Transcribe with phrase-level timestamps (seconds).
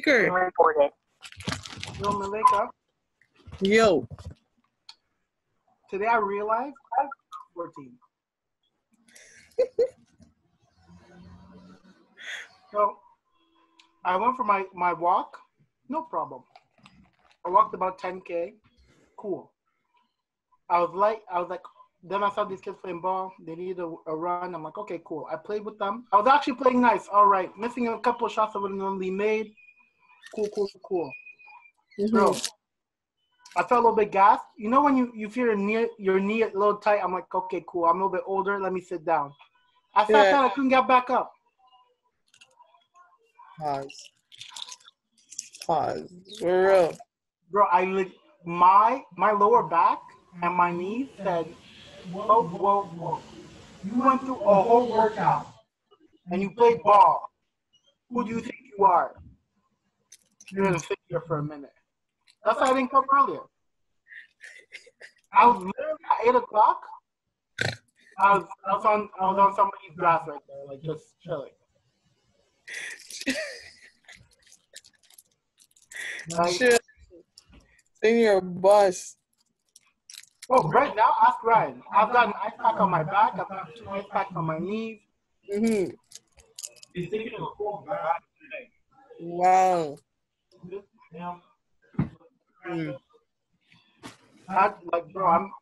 [0.00, 0.44] Playmaker.
[0.44, 0.90] Reported.
[2.00, 2.68] Yo, Malika,
[3.60, 4.06] Yo.
[5.90, 7.08] today I realized I'm
[7.54, 7.92] 14.
[12.72, 12.98] so
[14.04, 15.38] I went for my, my walk,
[15.88, 16.42] no problem.
[17.46, 18.52] I walked about 10k,
[19.16, 19.50] cool.
[20.68, 21.62] I was like, I was like,
[22.02, 23.32] then I saw these kids playing ball.
[23.46, 24.54] They needed a, a run.
[24.54, 25.26] I'm like, okay, cool.
[25.32, 26.04] I played with them.
[26.12, 27.08] I was actually playing nice.
[27.10, 29.54] All right, missing a couple of shots I would have normally made.
[30.34, 31.12] Cool, cool, cool.
[32.10, 32.48] Bro, mm-hmm.
[33.56, 34.44] I felt a little bit gassed.
[34.58, 37.00] You know when you, you feel your knee your knee a little tight.
[37.02, 37.86] I'm like, okay, cool.
[37.86, 38.60] I'm a little bit older.
[38.60, 39.32] Let me sit down.
[39.94, 40.30] I sat Yeah.
[40.32, 40.44] down.
[40.44, 41.32] I couldn't get back up.
[43.58, 44.10] Pause.
[45.66, 46.12] Pause.
[46.38, 46.96] For real.
[47.50, 48.14] Bro, I li-
[48.44, 50.00] my my lower back
[50.42, 51.46] and my knees said,
[52.12, 53.20] whoa, whoa, whoa.
[53.84, 55.46] You went through a whole workout
[56.30, 57.30] and you played ball.
[58.10, 59.16] Who do you think you are?
[60.52, 61.72] You're gonna sit here for a minute.
[62.44, 63.40] That's why I didn't come earlier.
[65.32, 66.80] I was literally at eight o'clock.
[68.18, 71.50] I was I was on I was on somebody's grass right there, like just chilling.
[76.28, 76.80] Like, Shit.
[78.02, 79.16] In your bus.
[80.50, 81.82] oh, right now, ask Ryan.
[81.94, 83.32] I've got an ice pack on my back.
[83.34, 85.00] I've got two ice packs on my knees.
[85.52, 85.94] Mm hmm
[86.94, 87.98] He's thinking of a cool bad
[88.40, 88.70] today.
[89.20, 89.98] Wow.
[92.68, 92.96] Mm.
[94.48, 95.52] I, like, bro, I'm.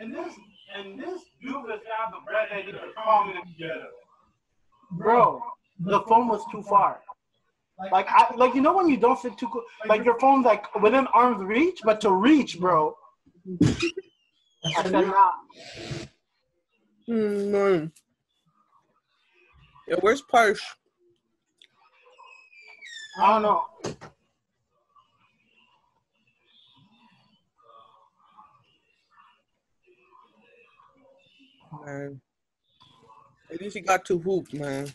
[0.00, 0.34] And this,
[0.76, 3.88] and this dude has got the bread that he call together.
[4.92, 5.42] Bro,
[5.80, 7.00] the phone was too far.
[7.90, 9.48] Like, I, like you know when you don't sit too
[9.86, 12.96] like your phone's like within arm's reach, but to reach, bro.
[14.64, 15.32] I said, nah.
[17.08, 17.92] Mm, man.
[19.88, 20.60] Yo, where's Parsh?
[23.18, 23.64] I don't know.
[31.84, 32.20] Man.
[33.50, 34.92] At least you got to hoop, man.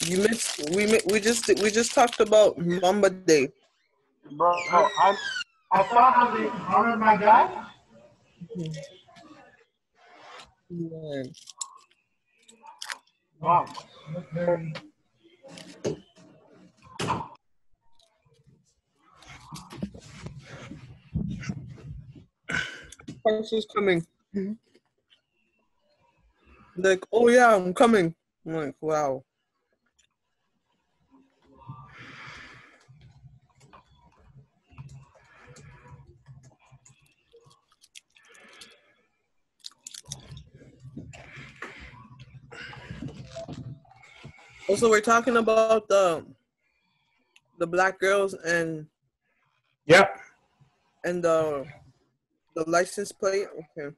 [0.00, 0.70] You missed.
[0.74, 3.52] We we just we just talked about Mamba Day.
[4.32, 5.16] Bro, I,
[5.70, 7.66] I saw how they honored my guy.
[10.70, 11.32] Man.
[13.40, 13.66] Wow.
[23.22, 24.06] Parsh is coming.
[24.34, 24.52] Mm-hmm.
[26.76, 28.14] Like, oh yeah, I'm coming.
[28.46, 29.24] I'm like, wow.
[44.68, 46.24] Also, we're talking about the
[47.58, 48.86] the black girls and
[49.86, 50.08] yeah,
[51.04, 51.66] and the
[52.54, 53.46] the license plate.
[53.76, 53.94] Okay.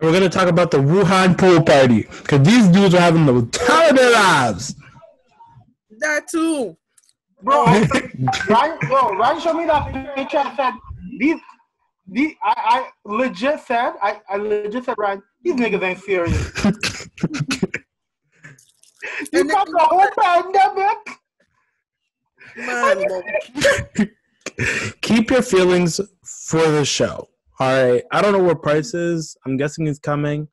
[0.00, 3.90] We're gonna talk about the Wuhan pool party because these dudes are having the time
[3.90, 4.74] of their lives.
[5.98, 6.76] That too.
[7.42, 7.86] Bro, I,
[8.48, 10.72] Ryan, yo, Ryan showed me that picture and said,
[11.18, 11.36] these,
[12.06, 16.64] these, I, I legit said, I, I legit said, Ryan, these niggas ain't serious.
[19.32, 20.98] you And got the whole pandemic.
[22.56, 24.06] Man, bro.
[25.02, 27.28] Keep your feelings for the show.
[27.60, 28.02] All right.
[28.10, 29.36] I don't know what Price is.
[29.46, 30.48] I'm guessing it's coming.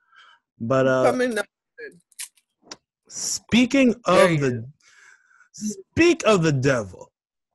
[0.60, 1.48] But uh coming up.
[3.08, 4.70] speaking of he the
[5.52, 7.12] speak of the devil.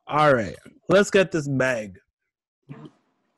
[0.09, 0.57] All right.
[0.89, 1.97] Let's get this bag.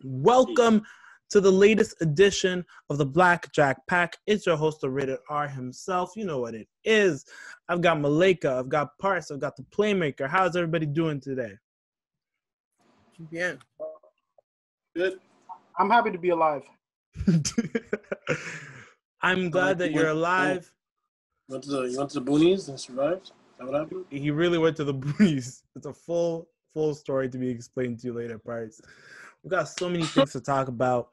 [0.02, 0.82] Welcome
[1.28, 4.16] to the latest edition of the Blackjack Pack.
[4.26, 6.12] It's your host, the Rated R himself.
[6.16, 7.26] You know what it is.
[7.68, 10.26] I've got Malika, I've got Parse, I've got the Playmaker.
[10.26, 11.52] How's everybody doing today?
[13.30, 13.54] Yeah.
[14.96, 15.20] Good.
[15.78, 16.62] I'm happy to be alive.
[19.22, 20.70] I'm glad that you're alive.
[21.48, 23.26] Went to the you went to the boonies and survived.
[23.26, 24.04] Is that what happened?
[24.10, 25.62] He really went to the boonies.
[25.76, 28.80] It's a full full story to be explained to you later, Parts.
[29.42, 31.08] We've got so many things to talk about.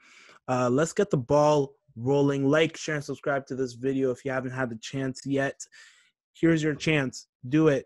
[0.48, 2.50] Uh, let's get the ball rolling.
[2.50, 5.60] Like, share, and subscribe to this video if you haven't had the chance yet.
[6.34, 7.28] Here's your chance.
[7.48, 7.86] Do it.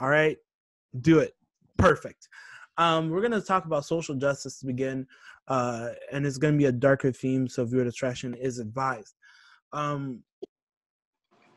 [0.00, 0.38] All right?
[1.00, 1.34] Do it.
[1.76, 2.28] Perfect.
[2.78, 5.06] Um, we're gonna talk about social justice to begin,
[5.48, 9.14] uh, and it's gonna be a darker theme, so viewer discretion is advised.
[9.72, 10.22] Um,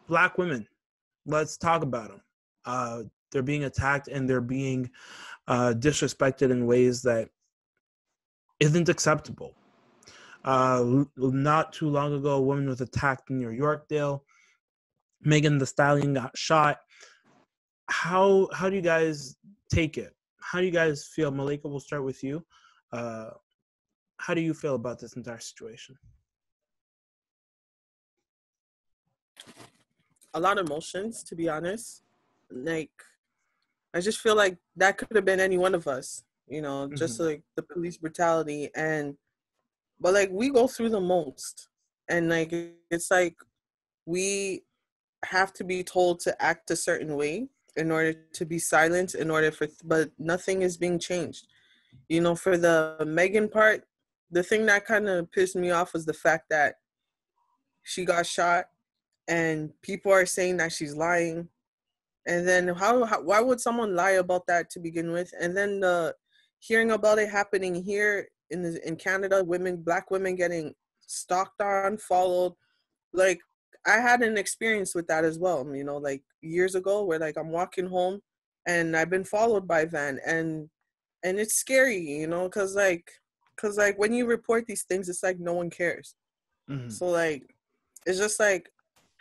[0.08, 0.68] black women,
[1.26, 2.22] let's talk about them.
[2.66, 4.90] Uh, they're being attacked and they're being
[5.48, 7.30] uh, disrespected in ways that
[8.60, 9.56] isn't acceptable.
[10.46, 14.22] Uh, not too long ago, a woman was attacked near Yorkdale.
[15.22, 16.80] Megan Thee Stallion got shot.
[17.90, 19.36] how how do you guys
[19.70, 20.14] take it?
[20.44, 21.32] How do you guys feel?
[21.32, 22.46] Malika, we'll start with you.
[22.92, 23.30] Uh,
[24.18, 25.96] how do you feel about this entire situation?
[30.34, 32.04] A lot of emotions, to be honest.
[32.52, 32.92] Like,
[33.94, 37.20] I just feel like that could have been any one of us, you know, just
[37.20, 37.26] Mhm.
[37.26, 39.18] like the police brutality and,
[40.00, 41.70] but like we go through the most,
[42.10, 42.52] and like
[42.92, 43.38] it's like
[44.06, 44.66] we
[45.24, 49.32] have to be told to act a certain way in order to be silent in
[49.32, 51.48] order for but nothing is being changed.
[52.10, 53.84] You know for the megan part
[54.32, 56.76] the thing that kind of pissed me off was the fact that
[57.84, 58.66] she got shot
[59.28, 61.48] and people are saying that she's lying.
[62.26, 65.32] And then how, how why would someone lie about that to begin with?
[65.40, 66.16] And then the
[66.60, 71.98] hearing about it happening here in the, in canada women black women getting stalked on
[71.98, 72.54] followed
[73.14, 73.40] like
[73.86, 77.38] I had an experience with that as well, you know, like years ago where like
[77.38, 78.22] I'm walking home
[78.66, 80.70] and I've been followed by van and
[81.24, 83.12] and it's scary, you know, cuz like
[83.58, 86.16] cuz like when you report these things it's like no one cares.
[86.70, 86.92] Mhm.
[86.92, 87.44] So like
[88.06, 88.72] it's just like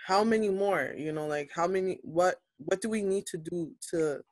[0.06, 3.75] how many more, you know, like how many what what do we need to do
[3.91, 4.23] to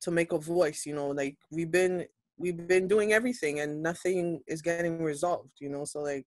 [0.00, 2.06] to make a voice, you know, like we've been
[2.36, 6.26] we've been doing everything and nothing is getting resolved, you know, so like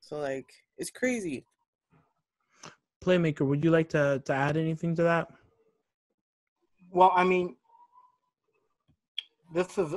[0.00, 1.44] so like it's crazy.
[3.04, 5.28] Playmaker, would you like to to add anything to that?
[6.90, 7.56] Well, I mean,
[9.54, 9.94] this is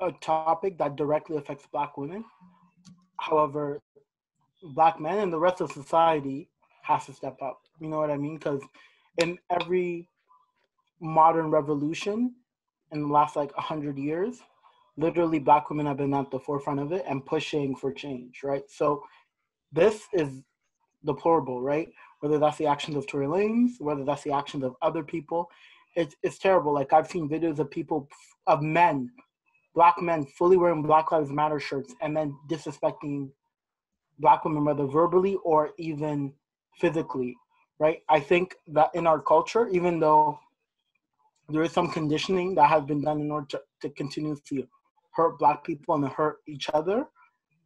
[0.00, 2.24] a topic that directly affects Black women.
[3.18, 3.80] However,
[4.62, 6.48] Black men and the rest of society
[6.82, 7.60] has to step up.
[7.80, 8.36] You know what I mean?
[8.36, 8.62] Because
[9.18, 10.08] in every
[11.00, 12.34] modern revolution
[12.92, 14.40] in the last like 100 years,
[14.96, 18.64] literally Black women have been at the forefront of it and pushing for change, right?
[18.68, 19.04] So
[19.72, 20.42] this is
[21.04, 21.88] deplorable, right?
[22.20, 25.48] Whether that's the actions of Tory Lanez, whether that's the actions of other people,
[25.94, 26.72] it's it's terrible.
[26.72, 28.08] Like I've seen videos of people
[28.46, 29.10] of men,
[29.74, 33.30] black men, fully wearing Black Lives Matter shirts and then disrespecting
[34.18, 36.32] black women, whether verbally or even
[36.80, 37.36] physically,
[37.78, 38.02] right?
[38.08, 40.38] I think that in our culture, even though
[41.48, 44.68] there is some conditioning that has been done in order to, continue to continuously
[45.12, 47.06] hurt black people and hurt each other,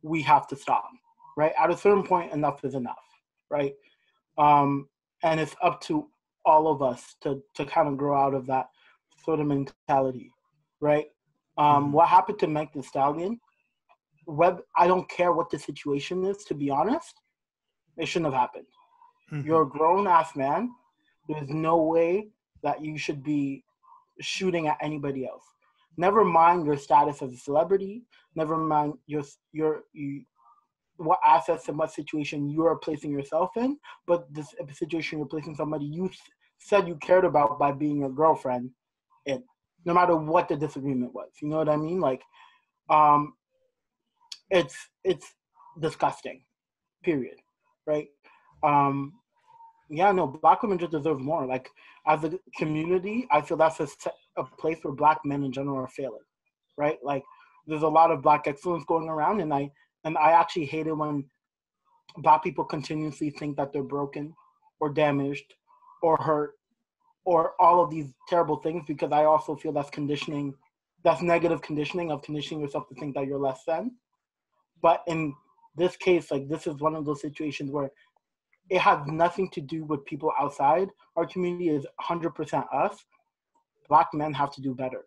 [0.02, 0.88] we have to stop,
[1.37, 1.52] right?
[1.58, 3.05] At a certain point, enough is enough,
[3.50, 3.75] right?
[4.38, 4.88] Um,
[5.23, 6.08] and it's up to
[6.44, 8.69] all of us to to kind of grow out of that
[9.25, 10.31] sort of mentality,
[10.81, 11.06] right?
[11.56, 11.93] Um, Mhm.
[11.93, 13.40] What happened to Meg Thee Stallion?
[14.26, 16.44] Web, I don't care what the situation is.
[16.44, 17.20] To be honest,
[17.96, 18.67] it shouldn't have happened.
[19.31, 19.44] Mhm.
[19.44, 20.75] You're a grown ass man.
[21.29, 22.31] There's no way
[22.62, 23.64] that you should be
[24.20, 25.44] shooting at anybody else.
[25.96, 28.05] Never mind your status as a celebrity.
[28.34, 30.25] Never mind your your you,
[30.96, 33.78] what assets and what situation you are placing yourself in.
[34.06, 36.10] But this situation you're placing somebody you
[36.58, 38.70] said you cared about by being your girlfriend
[39.26, 39.43] in,
[39.84, 41.31] no matter what the disagreement was.
[41.40, 42.00] You know what I mean?
[42.00, 42.22] Like,
[42.88, 43.34] um,
[44.50, 45.34] it's it's
[45.81, 46.43] disgusting.
[47.02, 47.36] Period.
[47.86, 48.08] Right.
[48.62, 49.14] Um,
[49.90, 51.46] yeah, no, black women just deserve more.
[51.46, 51.69] Like
[52.06, 53.88] as a community, I feel that's a,
[54.36, 56.22] a place where black men in general are failing,
[56.76, 56.98] right?
[57.02, 57.24] Like
[57.67, 59.70] there's a lot of black excellence going around, and I
[60.04, 61.24] and I actually hate it when
[62.18, 64.34] black people continuously think that they're broken
[64.80, 65.54] or damaged
[66.02, 66.54] or hurt
[67.24, 70.54] or all of these terrible things because I also feel that's conditioning,
[71.04, 73.92] that's negative conditioning of conditioning yourself to think that you're less than.
[74.82, 75.34] But in
[75.76, 77.90] this case, like this is one of those situations where
[78.70, 80.88] it has nothing to do with people outside.
[81.16, 83.04] Our community is 100% us.
[83.88, 85.04] Black men have to do better,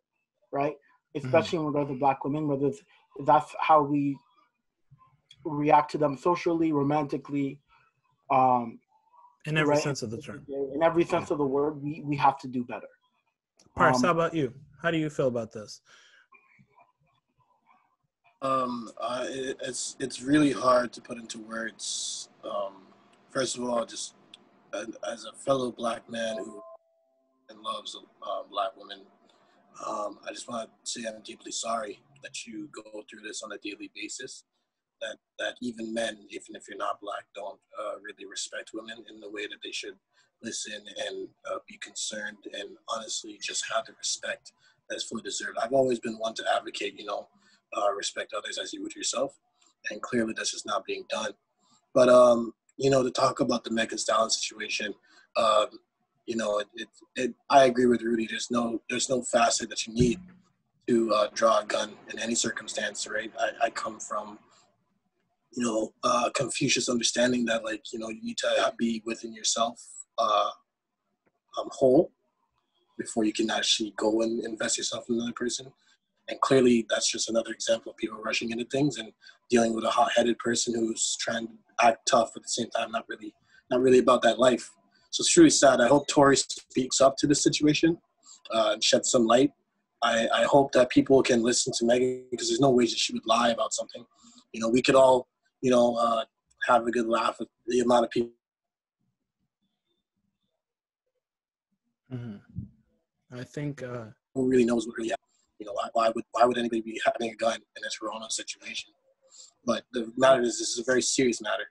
[0.52, 0.76] right?
[1.16, 1.26] Mm-hmm.
[1.26, 2.82] Especially in regards to black women, whether it's,
[3.26, 4.18] that's how we
[5.44, 7.60] react to them socially, romantically,
[8.32, 8.80] um,
[9.46, 9.84] In every right?
[9.84, 10.46] sense of the term.
[10.48, 12.88] In every sense of the word, we, we have to do better.
[13.76, 14.54] Parse, Um, how about you?
[14.82, 15.82] How do you feel about this?
[18.42, 22.30] Um, uh, it, it's it's really hard to put into words.
[22.44, 22.74] Um,
[23.30, 24.14] first of all, just
[24.74, 26.62] as, as a fellow black man who
[27.50, 29.02] and loves uh, black women,
[29.88, 33.52] um, I just want to say I'm deeply sorry that you go through this on
[33.52, 34.44] a daily basis.
[35.02, 39.20] That that even men, even if you're not black, don't uh, really respect women in
[39.20, 39.96] the way that they should
[40.42, 44.52] listen and uh, be concerned and honestly just have the respect
[44.90, 45.58] that's fully deserved.
[45.62, 47.28] I've always been one to advocate, you know,
[47.76, 49.34] uh, respect others as you would yourself,
[49.90, 51.32] and clearly this is not being done.
[51.94, 54.94] But um, you know, to talk about the Megan Stallion situation,
[55.38, 55.68] um,
[56.26, 58.28] you know, it, it, it, I agree with Rudy.
[58.28, 60.20] There's no there's no facet that you need
[60.88, 63.32] to uh, draw a gun in any circumstance, right?
[63.40, 64.38] I, I come from
[65.56, 69.82] you know uh, Confucius understanding that like you know you need to be within yourself
[70.18, 70.50] uh,
[71.58, 72.12] um, whole
[72.98, 75.72] before you can actually go and invest yourself in another person.
[76.28, 79.12] And clearly, that's just another example of people rushing into things and
[79.50, 83.06] dealing with a hot-headed person who's trying to act tough at the same time, not
[83.08, 83.34] really,
[83.70, 84.72] not really about that life.
[85.12, 85.82] So it's truly sad.
[85.82, 87.98] I hope Tory speaks up to the situation
[88.52, 89.52] uh, and shed some light.
[90.04, 93.14] I, I hope that people can listen to Megan because there's no way that she
[93.14, 94.04] would lie about something.
[94.52, 95.28] You know, we could all,
[95.62, 96.24] you know, uh,
[96.68, 98.32] have a good laugh at the amount of people.
[102.12, 102.36] hmm
[103.34, 105.26] I think uh, Who really knows what really happened?
[105.60, 108.30] You know, why, why would why would anybody be having a gun in this Corona
[108.30, 108.94] situation?
[109.66, 111.64] But the matter is, this is a very serious matter,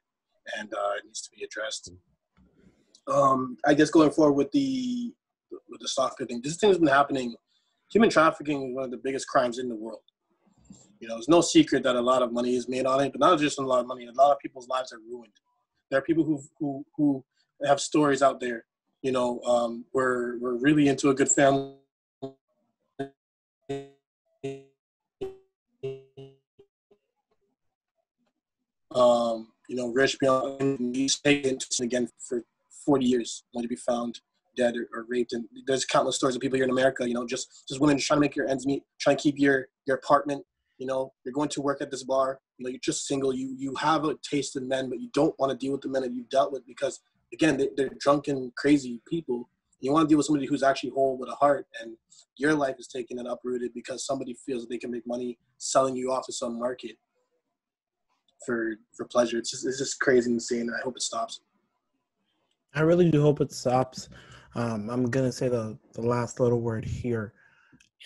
[0.59, 1.93] and uh, it needs to be addressed.
[3.07, 5.13] Um, I guess going forward with the
[5.69, 7.35] with the stock thing, this thing has been happening.
[7.93, 10.01] Human trafficking is one of the biggest crimes in the world.
[11.01, 13.21] You know, it's no secret that a lot of money is made on it, but
[13.21, 14.07] not just a lot of money.
[14.07, 15.33] A lot of people's lives are ruined.
[15.91, 17.25] There are people who who who
[17.67, 18.65] have stories out there.
[19.03, 21.75] You know, um, we're we're really into a good family.
[28.95, 30.61] Um, you know, rich beyond
[31.81, 32.45] again for
[32.85, 34.21] 40 years, only to be found
[34.57, 35.33] dead or, or raped.
[35.33, 37.07] And there's countless stories of people here in America.
[37.07, 39.67] You know, just just women trying to make your ends meet, trying to keep your
[39.87, 40.45] your apartment
[40.79, 43.55] you know you're going to work at this bar you know you're just single you
[43.59, 46.03] you have a taste in men but you don't want to deal with the men
[46.03, 47.01] that you've dealt with because
[47.33, 49.49] again they, they're drunken crazy people
[49.81, 51.97] you want to deal with somebody who's actually whole with a heart and
[52.37, 55.95] your life is taken and uprooted because somebody feels that they can make money selling
[55.95, 56.97] you off to some market
[58.45, 61.41] for for pleasure it's just it's just crazy and insane i hope it stops
[62.75, 64.09] I really do hope it stops.
[64.57, 67.33] Um, I'm gonna say the the last little word here,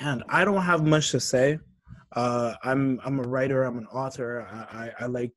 [0.01, 1.59] and I don't have much to say.
[2.13, 3.65] Uh, I'm I'm a writer.
[3.65, 4.47] I'm an author.
[4.51, 5.35] I, I, I like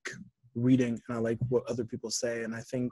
[0.55, 2.43] reading and I like what other people say.
[2.43, 2.91] And I think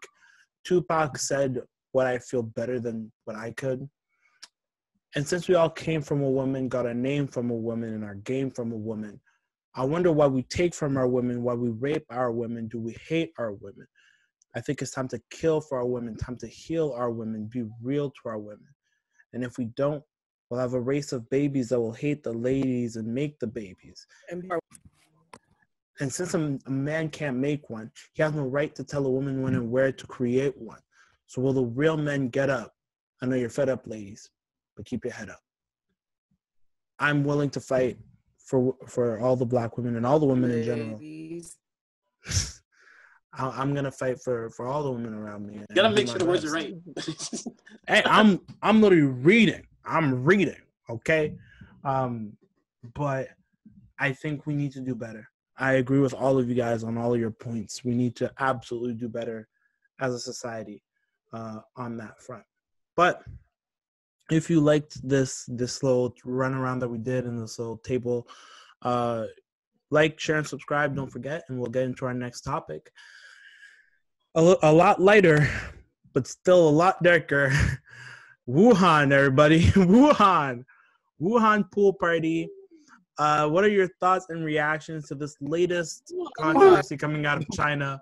[0.65, 3.87] Tupac said what I feel better than what I could.
[5.15, 8.03] And since we all came from a woman, got a name from a woman, and
[8.03, 9.19] our game from a woman,
[9.75, 12.95] I wonder why we take from our women, why we rape our women, do we
[13.07, 13.87] hate our women?
[14.55, 17.65] I think it's time to kill for our women, time to heal our women, be
[17.81, 18.67] real to our women.
[19.33, 20.03] And if we don't,
[20.49, 24.05] we'll have a race of babies that will hate the ladies and make the babies.
[24.29, 24.43] And
[25.99, 29.09] And since a, a man can't make one, he has no right to tell a
[29.09, 30.79] woman when and where to create one.
[31.27, 32.73] So will the real men get up?
[33.21, 34.29] I know you're fed up, ladies,
[34.75, 35.41] but keep your head up.
[36.99, 37.97] I'm willing to fight
[38.45, 40.97] for for all the black women and all the women in general.
[40.97, 41.57] ladies.
[43.33, 45.55] I- I'm gonna fight for for all the women around me.
[45.59, 46.73] you gotta make sure the words are right
[47.87, 49.65] hey, I'm I'm literally reading.
[49.85, 50.61] I'm reading.
[50.89, 51.35] Okay,
[51.83, 52.33] um,
[52.95, 53.29] but
[53.99, 55.29] I think we need to do better.
[55.57, 57.83] I agree with all of you guys on all of your points.
[57.83, 59.47] We need to absolutely do better
[59.99, 60.81] as a society
[61.33, 62.43] uh, on that front.
[62.95, 63.23] But
[64.31, 68.27] if you liked this this little run around that we did in this little table,
[68.81, 69.25] uh,
[69.91, 70.95] like, share, and subscribe.
[70.95, 72.91] Don't forget, and we'll get into our next topic.
[74.35, 75.49] A, a lot lighter,
[76.13, 77.51] but still a lot darker.
[78.49, 79.61] Wuhan, everybody.
[79.75, 80.63] Wuhan.
[81.21, 82.49] Wuhan pool party.
[83.19, 88.01] Uh, what are your thoughts and reactions to this latest controversy coming out of China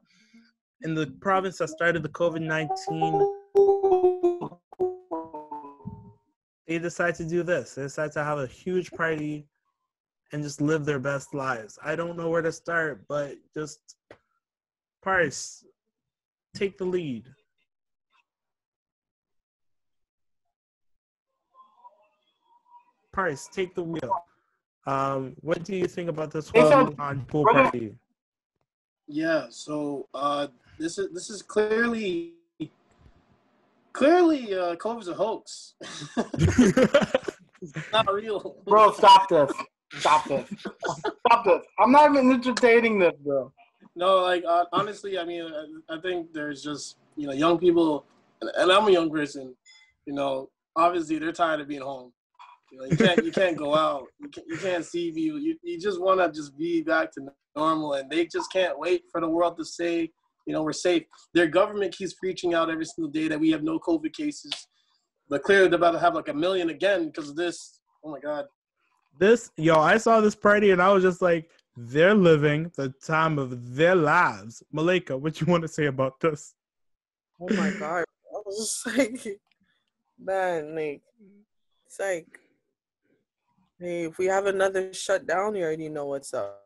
[0.84, 3.34] in the province that started the COVID 19?
[6.68, 7.76] They decide to do this.
[7.76, 9.48] They decide to have a huge party
[10.32, 11.78] and just live their best lives.
[11.84, 13.98] I don't know where to start, but just
[15.02, 15.64] Price,
[16.56, 17.26] take the lead.
[23.18, 24.12] Price, take the wheel.
[24.86, 26.94] Um, what do you think about this Hey, whole
[27.28, 27.96] pool party?
[29.08, 30.46] Yeah, so uh,
[30.78, 32.36] this is this is clearly
[33.92, 35.74] clearly uh, COVID's a hoax.
[36.16, 39.52] it's not real, Bro, stop this.
[39.94, 40.48] Stop this.
[41.26, 41.64] Stop this.
[41.80, 43.52] I'm not even entertaining this, bro.
[43.96, 45.42] No, like uh, honestly, I mean,
[45.90, 48.06] I, I think there's just you know young people,
[48.42, 49.56] and, and I'm a young person.
[50.06, 52.14] You know, obviously they're tired of being home.
[52.78, 54.08] You you can't you can't go out.
[54.20, 55.40] You can't, you can't see people.
[55.40, 59.04] You you just want to just be back to normal, and they just can't wait
[59.12, 60.10] for the world to say,
[60.46, 61.04] you know, we're safe.
[61.34, 64.52] Their government keeps preaching out every single day that we have no COVID cases,
[65.30, 67.80] but clearly they're about to have like a million again because of this.
[68.04, 68.46] Oh my God.
[69.20, 73.38] this yo, I saw this party and I was just like, they're living the time
[73.38, 74.64] of their lives.
[74.72, 76.54] Malika, what you want to say about this?
[77.40, 78.04] Oh my god.
[78.34, 79.40] I was just like,
[80.20, 81.02] man, like,
[81.86, 82.40] it's like,
[83.80, 86.64] hey, if we have another shutdown, you already know what's up.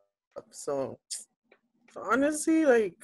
[0.51, 0.99] So,
[1.95, 2.95] honestly, like,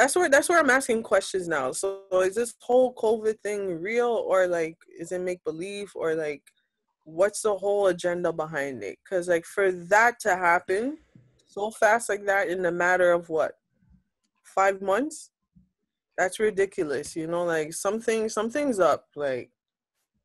[0.00, 1.72] that's where that's where I'm asking questions now.
[1.72, 6.42] So is this whole COVID thing real or like is it make believe or like
[7.04, 8.98] what's the whole agenda behind it?
[9.04, 10.96] Because like for that to happen
[11.46, 13.52] so fast like that in a matter of what
[14.42, 15.30] five months,
[16.16, 17.14] that's ridiculous.
[17.14, 19.04] You know, like something something's up.
[19.14, 19.50] Like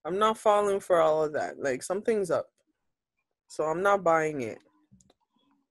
[0.05, 1.59] I'm not falling for all of that.
[1.59, 2.47] Like something's up.
[3.47, 4.59] So I'm not buying it.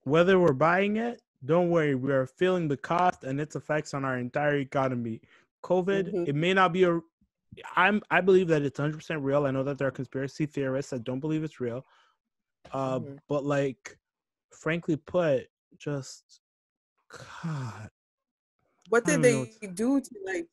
[0.05, 4.05] Whether we're buying it, don't worry, we are feeling the cost and its effects on
[4.05, 5.21] our entire economy.
[5.63, 6.29] COVID, Mhm.
[6.29, 7.01] it may not be a
[7.77, 9.47] I'm I believe that it's 100% real.
[9.47, 11.87] I know that there are conspiracy theorists that don't believe it's real.
[12.73, 13.19] Uh Mhm.
[13.29, 13.97] but like
[14.51, 16.41] frankly put, just
[17.43, 17.91] God.
[18.89, 20.49] What did they do to like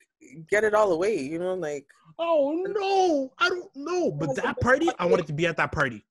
[0.48, 1.20] get it all away?
[1.20, 1.88] You know, like
[2.20, 4.12] Oh no, I don't know.
[4.12, 6.06] But that party, I wanted to be at that party.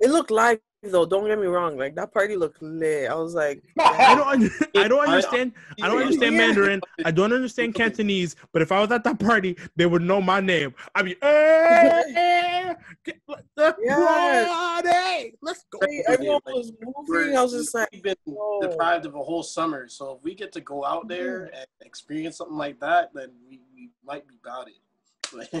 [0.00, 1.04] It looked live though.
[1.06, 1.76] Don't get me wrong.
[1.76, 3.10] Like that party looked lit.
[3.10, 5.52] I was like, I don't I don't understand
[5.82, 6.80] I don't understand Mandarin.
[7.04, 10.40] I don't understand Cantonese, but if I was at that party, they would know my
[10.40, 10.74] name.
[10.94, 12.74] I'd be eh, eh,
[13.04, 13.20] get-
[13.56, 15.34] let's party.
[15.42, 15.78] Let's go.
[16.08, 17.36] Everyone was moving.
[17.36, 18.16] I was just like, we've been
[18.60, 19.88] deprived of a whole summer.
[19.88, 23.60] So if we get to go out there and experience something like that, then we,
[23.74, 24.80] we might be about it.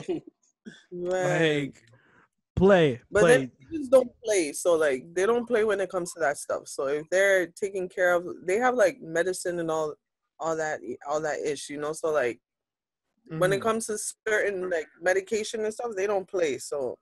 [0.02, 0.22] man.
[0.92, 1.82] Like
[2.58, 3.38] play, But play.
[3.38, 6.68] then kids don't play, so like they don't play when it comes to that stuff.
[6.68, 9.94] So if they're taking care of, they have like medicine and all,
[10.38, 11.92] all that, all that ish, you know.
[11.92, 12.40] So like
[13.28, 13.62] when it Mhm.
[13.62, 16.58] comes to certain like medication and stuff, they don't play.
[16.58, 16.98] So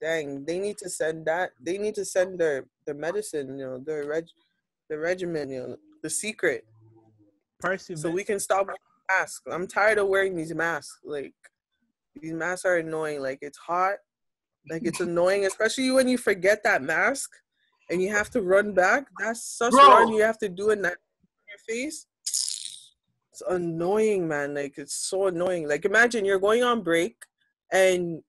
[0.00, 1.50] dang, they need to send that.
[1.60, 4.26] They need to send their their medicine, you know, their reg,
[4.88, 6.64] the regimen, you know, the secret,
[7.60, 8.66] Percy, so we can stop
[9.10, 9.42] masks.
[9.50, 11.00] I'm tired of wearing these masks.
[11.04, 11.34] Like
[12.20, 13.20] these masks are annoying.
[13.20, 13.96] Like it's hot.
[14.70, 17.30] Like it's annoying, especially when you forget that mask
[17.90, 19.06] and you have to run back.
[19.18, 19.88] That's such Bro.
[19.88, 20.96] run you have to do in that
[21.48, 22.06] your face.
[22.22, 24.54] It's annoying, man.
[24.54, 25.68] Like it's so annoying.
[25.68, 27.16] Like imagine you're going on break
[27.72, 28.22] and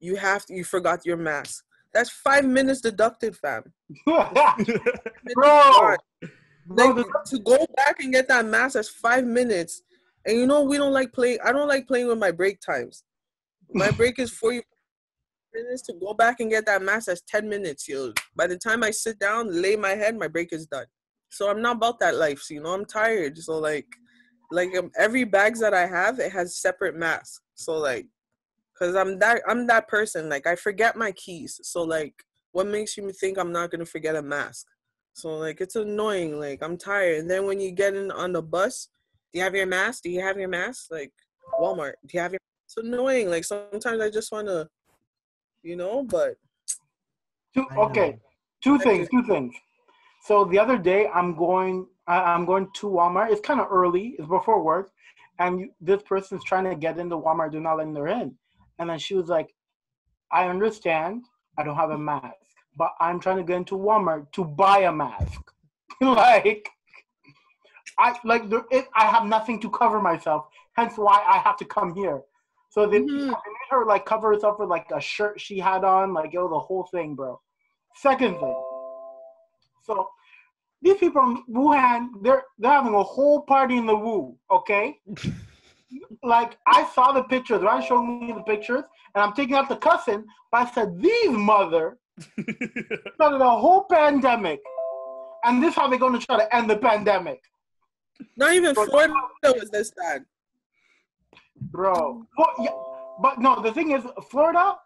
[0.00, 1.64] you have to, you forgot your mask.
[1.94, 3.72] That's five minutes deducted, fam.
[4.06, 5.96] Bro,
[6.68, 9.82] Like to go back and get that mask, that's five minutes.
[10.26, 11.38] And you know we don't like playing.
[11.44, 13.04] I don't like playing with my break times.
[13.72, 14.62] My break is forty
[15.56, 17.06] minutes to go back and get that mask.
[17.06, 18.12] That's ten minutes, yo.
[18.36, 20.86] By the time I sit down, lay my head, my break is done.
[21.30, 22.40] So I'm not about that life.
[22.40, 23.36] So you know I'm tired.
[23.38, 23.86] So like,
[24.50, 27.40] like um, every bags that I have, it has separate masks.
[27.54, 28.06] So like,
[28.78, 30.28] cause I'm that I'm that person.
[30.28, 31.60] Like I forget my keys.
[31.62, 32.14] So like,
[32.52, 34.66] what makes you think I'm not gonna forget a mask?
[35.14, 36.38] So like it's annoying.
[36.38, 37.20] Like I'm tired.
[37.20, 38.88] And then when you get in on the bus,
[39.32, 40.02] do you have your mask?
[40.02, 40.86] Do you have your mask?
[40.90, 41.12] Like
[41.60, 42.40] Walmart, do you have your?
[42.66, 43.30] It's annoying.
[43.30, 44.68] Like sometimes I just wanna,
[45.66, 46.04] you know.
[46.04, 46.36] But
[47.54, 48.18] two, okay,
[48.62, 49.54] two things, two things.
[50.22, 53.30] So the other day, I'm going, I'm going to Walmart.
[53.30, 54.14] It's kind of early.
[54.18, 54.90] It's before work,
[55.38, 57.52] and you, this person's trying to get into Walmart.
[57.52, 58.34] They're not letting her in,
[58.78, 59.54] and then she was like,
[60.30, 61.24] "I understand.
[61.58, 62.34] I don't have a mask,
[62.76, 65.40] but I'm trying to get into Walmart to buy a mask.
[66.00, 66.68] like,
[67.98, 70.46] I like there, it, I have nothing to cover myself.
[70.76, 72.20] Hence why I have to come here.
[72.76, 73.08] So they, Mhm.
[73.20, 76.38] they made her like cover herself with like a shirt she had on, like it
[76.38, 77.40] the whole thing, bro.
[77.94, 78.54] Second thing,
[79.82, 80.10] so
[80.82, 85.00] these people in Wuhan, they're they're having a whole party in the Wu, okay?
[86.22, 88.84] like I saw the pictures, Ryan showed me the pictures,
[89.14, 91.96] and I'm taking out the cussing, but I said these mother
[93.14, 94.60] started a whole pandemic,
[95.44, 97.40] and this how they're gonna try to end the pandemic,
[98.36, 100.26] not even But- Florida was this bad.
[101.60, 102.26] Bro.
[102.36, 102.70] Well, yeah,
[103.20, 104.76] but no, the thing is, Florida,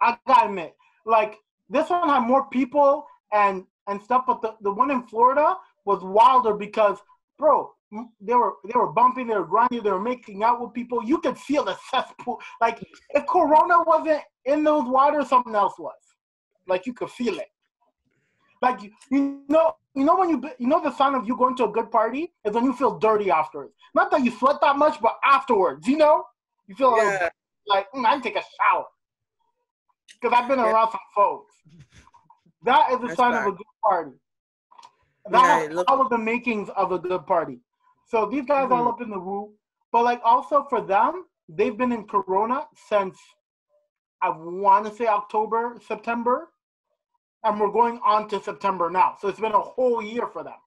[0.00, 1.36] I gotta admit, like
[1.68, 6.02] this one had more people and and stuff, but the, the one in Florida was
[6.02, 6.98] wilder because,
[7.38, 7.72] bro,
[8.20, 11.02] they were they were bumping, they were grinding, they were making out with people.
[11.02, 12.40] You could feel the cesspool.
[12.60, 15.94] Like if Corona wasn't in those waters, something else was.
[16.68, 17.50] Like you could feel it.
[18.62, 21.56] Like you, you know, you know when you you know the sign of you going
[21.56, 23.74] to a good party is when you feel dirty afterwards.
[23.94, 26.24] Not that you sweat that much, but afterwards, you know,
[26.66, 27.28] you feel like, Yeah,
[27.66, 28.86] like mm, I can take a shower
[30.20, 30.70] because I've been Yeah.
[30.72, 31.54] around some folks.
[32.62, 34.12] That is a That's sign of a good party.
[35.30, 37.60] Yeah, That look- all of the makings of a good party.
[38.06, 38.88] So these guys all Mhm.
[38.92, 39.54] up in the woo,
[39.92, 43.18] but like also for them, they've been in Corona since
[44.22, 46.52] I want to say October, September,
[47.44, 49.16] and we're going on to September now.
[49.20, 50.58] So it's been a whole year for them.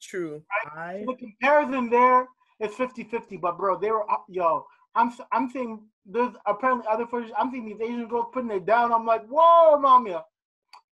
[0.00, 0.42] true.
[0.76, 2.26] I The comparison there
[2.60, 4.66] is 50-50, but bro, they were up, yo.
[4.94, 7.30] I'm s- I'm seeing there's apparently other footage.
[7.36, 8.92] I'm seeing these Asian girls putting it down.
[8.92, 10.16] I'm like, whoa, mommy,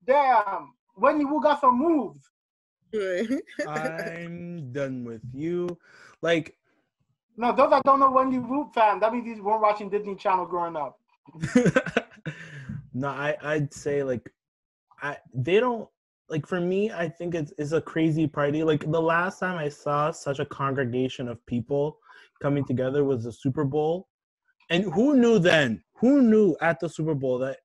[0.05, 0.75] damn.
[0.95, 2.21] When you got some moves,
[3.67, 5.77] I'm done with you.
[6.23, 6.57] Like,
[7.37, 10.47] No, those that don't know Wendy Root fan, that means these weren't watching Disney Channel
[10.47, 10.99] growing up.
[12.97, 14.33] no, I I'd say like,
[15.03, 15.87] I they don't
[16.31, 16.91] like for me.
[16.91, 18.63] I think it's it's a crazy party.
[18.63, 21.99] Like the last time I saw such a congregation of people
[22.41, 24.09] coming together was the Super Bowl,
[24.71, 25.85] and who knew then?
[25.99, 27.59] Who knew at the Super Bowl that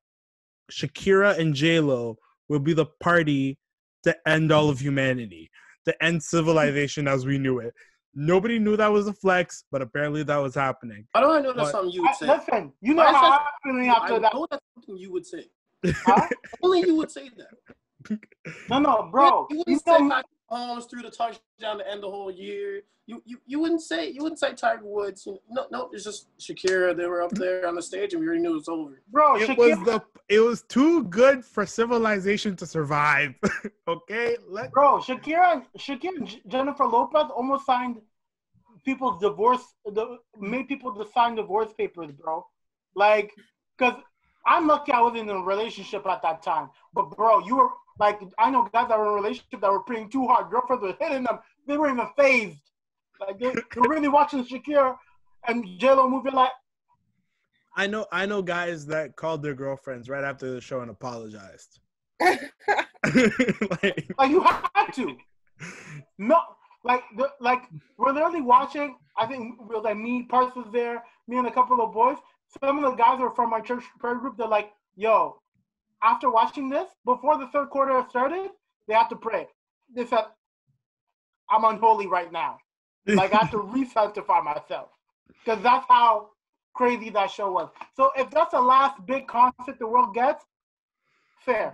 [0.70, 2.18] Shakira and J Lo
[2.50, 3.58] would be the party
[4.02, 5.50] to end all of humanity,
[5.86, 7.72] to end civilization as we knew it.
[8.14, 11.06] Nobody knew that was a flex, but apparently that was happening.
[11.14, 12.26] How do I know that's But- something you would say?
[12.26, 14.34] listen, you know Why is how I'm feeling I after that.
[14.34, 15.46] know that's something you would say.
[15.86, 16.28] Huh?
[16.62, 18.18] Only you would say that.
[18.68, 19.46] No, no, bro.
[19.50, 22.82] you You wouldn't say know, Patrick Mahomes threw the touchdown to end the whole year.
[23.06, 25.26] You, you you wouldn't say you wouldn't say Tiger Woods.
[25.26, 26.96] You know, no, no, it's just Shakira.
[26.96, 29.02] They were up there on the stage, and we already knew it was over.
[29.10, 33.34] bro, it Shakira, was the it was too good for civilization to survive.
[33.88, 38.00] okay, let bro, Shakira, Shakira Jennifer Lopez almost signed
[38.84, 42.46] people's divorce, the, made people to sign divorce papers, bro.
[42.94, 43.32] Like,
[43.78, 43.94] cause
[44.46, 46.70] I'm lucky I wasn't in a relationship at that time.
[46.94, 49.80] But bro, you were like, I know guys that were in a relationship that were
[49.80, 50.50] praying too hard.
[50.50, 51.38] Girlfriends were hitting them.
[51.66, 52.58] They weren't even phased.
[53.20, 54.96] Like they, they're really watching Shakira
[55.46, 56.50] and J Lo movie like,
[57.74, 61.80] I know I know guys that called their girlfriends right after the show and apologized.
[62.20, 65.16] like, like you had to.
[66.18, 66.40] No,
[66.84, 67.62] like the, like
[67.96, 68.96] we're literally watching.
[69.16, 72.16] I think was like me, Parks was there, me and a couple of boys.
[72.60, 74.36] Some of the guys were from my church prayer group.
[74.36, 75.40] They're like, "Yo,
[76.02, 78.50] after watching this, before the third quarter started,
[78.88, 79.48] they have to pray."
[79.94, 80.24] They said,
[81.50, 82.58] "I'm unholy right now.
[83.06, 84.90] Like I have to re-sanctify myself
[85.44, 86.30] because that's how
[86.74, 90.44] crazy that show was." So if that's the last big concert the world gets,
[91.44, 91.72] fair.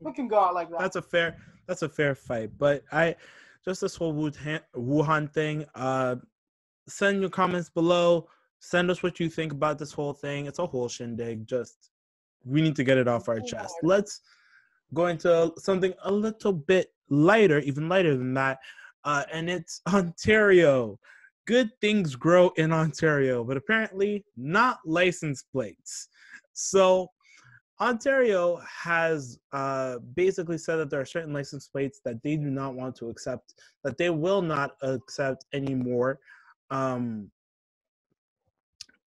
[0.00, 0.80] We can go out like that.
[0.80, 2.50] that's a fair that's a fair fight.
[2.58, 3.16] But I
[3.64, 5.66] just this whole Wuhan, Wuhan thing.
[5.74, 6.16] Uh,
[6.88, 8.28] send your comments below.
[8.58, 10.46] Send us what you think about this whole thing.
[10.46, 11.46] It's a whole shindig.
[11.46, 11.90] Just
[12.44, 13.74] we need to get it off our chest.
[13.82, 14.20] Let's
[14.94, 18.58] go into something a little bit lighter, even lighter than that.
[19.04, 20.98] Uh, and it's Ontario.
[21.46, 26.08] Good things grow in Ontario, but apparently not license plates.
[26.52, 27.08] So
[27.80, 32.74] Ontario has uh, basically said that there are certain license plates that they do not
[32.74, 36.20] want to accept, that they will not accept anymore.
[36.70, 37.30] Um,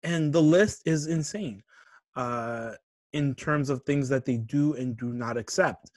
[0.03, 1.63] and the list is insane
[2.17, 2.73] uh,
[3.13, 5.91] in terms of things that they do and do not accept.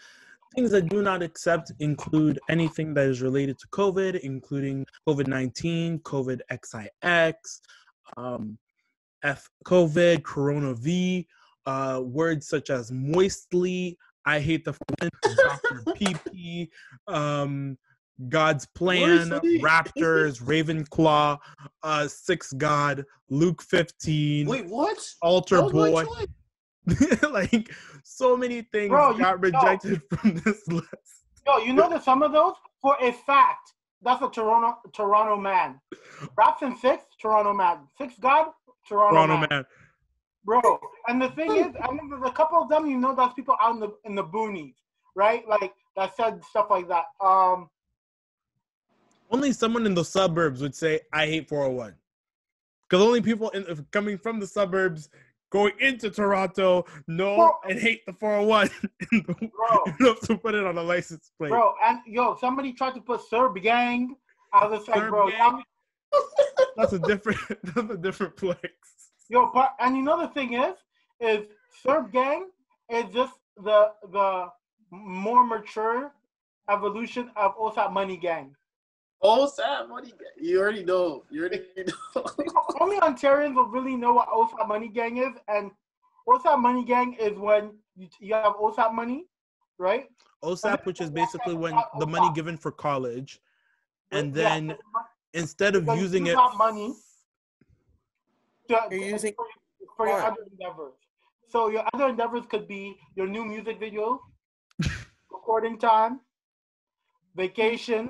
[0.56, 6.00] Things that do not accept include anything that is related to COVID, including COVID 19,
[6.00, 7.62] COVID XIX,
[8.16, 8.58] um,
[9.24, 11.28] F COVID, Corona V,
[11.66, 15.84] uh, words such as moistly, I hate the Dr.
[15.98, 16.70] PP,
[17.08, 17.78] um,
[18.30, 19.30] God's plan,
[19.62, 21.38] Raptors, Ravenclaw,
[21.84, 24.98] uh, Six God, Luke 15, Wait, what?
[25.22, 26.06] Altar Boy.
[27.32, 27.72] like
[28.04, 30.88] so many things Bro, you- got rejected from this list.
[31.48, 35.80] Yo, you know that some of those, for a fact, that's a Toronto Toronto man.
[36.40, 37.80] Rapson six, Toronto man.
[37.98, 38.48] Six God,
[38.88, 39.48] Toronto, Toronto man.
[39.50, 39.66] man.
[40.44, 40.62] Bro,
[41.08, 42.86] and the thing is, I mean, there's a couple of them.
[42.88, 44.76] You know, that's people out in the in the boonies,
[45.16, 45.48] right?
[45.48, 47.06] Like that said stuff like that.
[47.24, 47.70] Um,
[49.32, 51.96] Only someone in the suburbs would say, "I hate 401,"
[52.88, 55.10] because only people in, coming from the suburbs
[55.56, 57.52] going into Toronto Bro.
[57.70, 58.70] and hate the 401
[59.54, 61.50] bro, enough to put it on a license plate.
[61.50, 64.16] bro, and yo, somebody tried to put CERB gang.
[64.52, 65.62] I was like, CERB bro?
[66.76, 67.40] That's a different.
[67.74, 68.58] That's a different place.
[69.30, 70.76] Yo, but and you know the thing is,
[71.22, 71.48] is
[71.86, 72.50] CERB Gang
[72.90, 74.48] is just the the
[74.92, 76.12] more mature
[76.70, 78.54] evolution of OSAP Money Gang.
[79.22, 81.24] Oh, Sam, what do you already know.
[81.30, 81.64] You already
[82.16, 82.26] know.
[82.80, 85.72] Only Ontarians will really know what OSAP Money Gang is, and
[86.28, 89.26] OSAP Money Gang is when you, you have OSAP money,
[89.78, 90.08] right?
[90.44, 93.40] OSAP, which is basically when the money given for college,
[94.12, 94.78] and Yeah, then
[95.34, 96.94] instead of because using it, money
[98.70, 99.46] to, You're using for,
[99.96, 100.94] for your other endeavors.
[101.48, 104.20] So your other endeavors could be your new music video,
[105.32, 106.20] recording time,
[107.36, 108.10] vacations.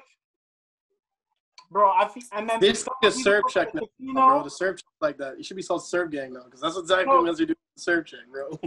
[1.71, 2.87] Bro, I see, and then This is
[3.25, 3.81] a CERB check now,
[4.27, 4.43] bro.
[4.43, 5.37] The CERB check like that.
[5.37, 7.23] You should be called CERB gang now, because that's exactly No.
[7.23, 7.55] what doing.
[7.75, 8.57] The CERB check, bro.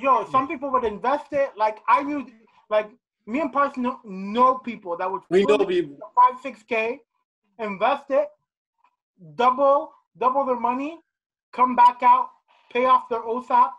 [0.00, 1.50] Yo, some people would invest it.
[1.56, 2.26] Like I knew,
[2.68, 2.90] like
[3.26, 5.98] me and Parks know, know people that would We know people.
[6.14, 7.00] five six k,
[7.58, 8.28] invest it,
[9.34, 11.00] double double their money,
[11.52, 12.30] come back out,
[12.70, 13.70] pay off their OSAP,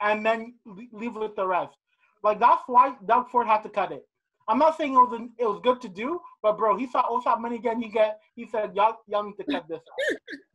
[0.00, 0.54] and then
[0.92, 1.76] leave with the rest.
[2.22, 4.06] Like that's why Doug Ford had to cut it.
[4.48, 7.02] I'm not saying it was an, it was good to do, but bro, he saw
[7.08, 7.80] OSAP money again.
[7.80, 9.80] He get he said y'all y'all need to cut this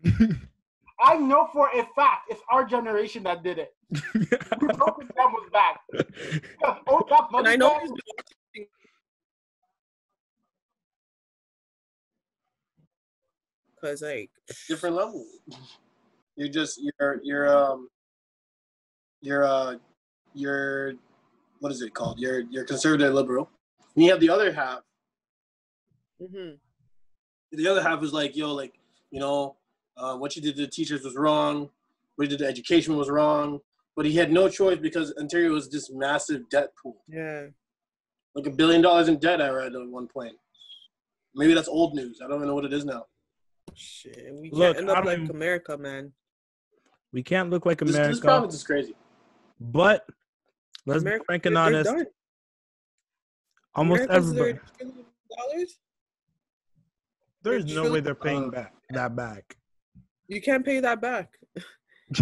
[0.05, 0.29] out.
[1.03, 3.73] I know for a fact it's our generation that did it.
[4.61, 5.79] We broke it down was back.
[5.91, 8.67] Because OSAP And money I know back- he's been watching
[13.75, 14.29] because like
[14.67, 15.25] different level.
[16.35, 17.89] You're just you're you're um
[19.21, 19.75] you're uh
[20.33, 20.93] you're
[21.59, 22.19] what is it called?
[22.19, 23.49] You're you're conservative liberal.
[23.95, 24.81] And you have the other half.
[26.21, 26.57] mhm.
[27.51, 28.73] The other half is like yo like
[29.09, 29.57] you know
[29.97, 31.69] uh, what you did to the teachers was wrong.
[32.15, 33.59] What you did to education was wrong.
[33.95, 37.47] But he had no choice because Ontario was this massive debt pool, yeah.
[38.35, 39.41] like a billion dollars in debt.
[39.41, 40.33] I read at one point.
[41.35, 42.19] Maybe that's old news.
[42.23, 43.05] I don't even know what it is now.
[43.75, 46.13] Shit, we Look, can't end up I'm- like America, man.
[47.11, 48.95] we can't look like America, this province is crazy.
[49.59, 50.05] but
[50.85, 51.89] let's America, be frank and honest.
[51.89, 52.05] done.
[53.75, 54.59] Almost America's everybody.
[54.79, 55.79] dollars.
[57.43, 59.55] There's no way they're paying uh, back that back.
[60.27, 61.29] You can't pay that back.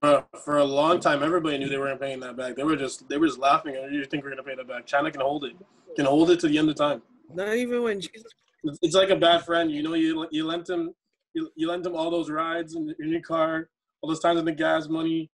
[0.00, 2.54] Uh, for a long time, everybody knew they weren't paying that back.
[2.54, 3.76] They were just they were just laughing.
[3.76, 4.86] And you think we're gonna pay that back?
[4.86, 5.56] China can hold it,
[5.96, 7.02] can hold it to the end of time.
[7.34, 8.32] Not even when Jesus.
[8.62, 9.72] It's, it's like a bad friend.
[9.72, 10.94] You know, you you lent him
[11.34, 14.44] you, you lent him all those rides in, in your car, all those times in
[14.44, 15.30] the gas money.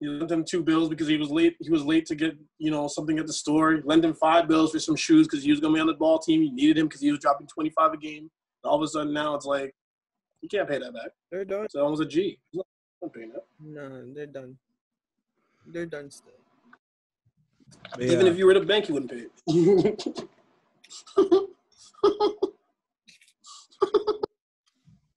[0.00, 1.56] You lent him two bills because he was late.
[1.60, 3.72] He was late to get you know something at the store.
[3.74, 5.94] You lent him five bills for some shoes because he was gonna be on the
[5.94, 6.42] ball team.
[6.42, 8.30] You needed him because he was dropping twenty five a game.
[8.62, 9.74] And all of a sudden now it's like
[10.40, 11.10] you can't pay that back.
[11.32, 11.64] They're done.
[11.64, 12.38] It's almost a G.
[13.02, 13.44] I'm paying that.
[13.60, 14.56] No, they're done.
[15.66, 16.32] They're done still.
[18.00, 18.32] Even Yeah.
[18.32, 20.28] if you were in the bank, you wouldn't pay it.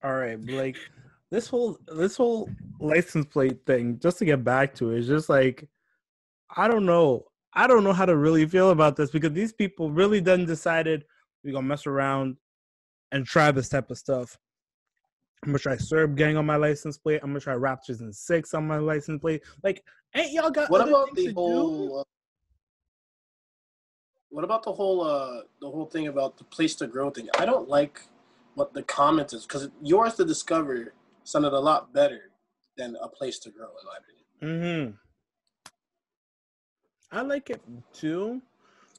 [0.03, 0.77] All right, Blake.
[1.31, 5.29] This whole this whole license plate thing, just to get back to it, is just
[5.29, 5.67] like
[6.55, 7.25] I don't know.
[7.53, 11.05] I don't know how to really feel about this because these people really done decided
[11.43, 12.35] we're gonna mess around
[13.11, 14.37] and try this type of stuff.
[15.43, 17.21] I'm gonna try CERB gang on my license plate.
[17.23, 19.41] I'm gonna try Raptors and six on my license plate.
[19.63, 21.99] Like, ain't y'all got what about the whole?
[21.99, 22.03] Uh,
[24.29, 27.29] what about the whole uh, the whole thing about the place to grow thing?
[27.39, 28.01] I don't like
[28.55, 32.31] what the comment is because yours to discover sounded a lot better
[32.77, 34.95] than a place to grow, in my opinion.
[37.11, 37.17] Mm-hmm.
[37.17, 37.61] I like it
[37.93, 38.41] too,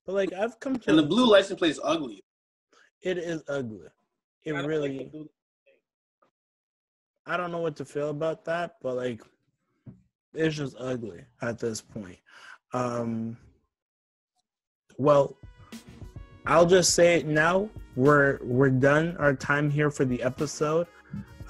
[0.06, 2.22] but like I've come to And the blue license plate is ugly.
[3.00, 3.88] It is ugly.
[4.44, 5.28] It I don't like really.
[7.24, 9.22] I don't know what to feel about that, but like,
[10.34, 12.18] it's just ugly at this point.
[12.72, 13.36] Um.
[14.98, 15.36] Well,
[16.46, 17.70] I'll just say it now.
[17.96, 20.86] We're we're done our time here for the episode.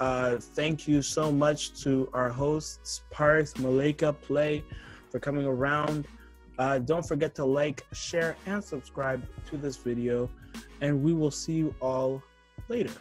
[0.03, 4.61] Uh, thank you so much to our hosts, Parks, Malika, Play,
[5.09, 6.05] for coming around.
[6.59, 10.29] Uh, don't forget to like, share, and subscribe to this video,
[10.81, 12.21] and we will see you all
[12.67, 12.91] later.